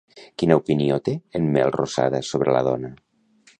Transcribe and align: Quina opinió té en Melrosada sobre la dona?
Quina 0.43 0.55
opinió 0.61 0.97
té 1.09 1.13
en 1.41 1.45
Melrosada 1.57 2.25
sobre 2.33 2.59
la 2.59 2.65
dona? 2.71 2.93